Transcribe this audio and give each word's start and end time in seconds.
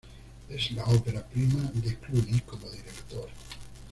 Es 0.49 0.71
la 0.71 0.83
ópera 0.85 1.23
prima 1.23 1.59
de 1.75 1.95
Clooney 1.97 2.39
como 2.39 2.67
director. 2.71 3.29